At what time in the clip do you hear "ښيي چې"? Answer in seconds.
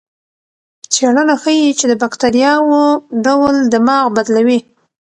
1.41-1.85